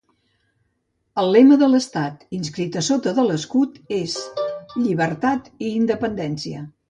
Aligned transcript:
El 1.23 1.27
lema 1.35 1.57
de 1.63 1.67
l'estat, 1.73 2.23
inscrit 2.37 2.79
a 2.81 2.83
sota 2.89 3.13
de 3.19 3.27
l'escut, 3.27 3.77
és 3.99 4.17
"Llibertat 4.83 5.53
i 5.67 5.71
Independència". 5.81 6.65